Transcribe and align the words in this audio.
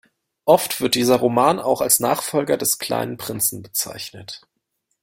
Oft 0.45 0.81
wird 0.81 0.95
dieser 0.95 1.17
Roman 1.17 1.59
auch 1.59 1.79
als 1.79 1.99
Nachfolger 1.99 2.57
des 2.57 2.79
"kleinen 2.79 3.17
Prinzen" 3.17 3.61
bezeichnet. 3.61 4.41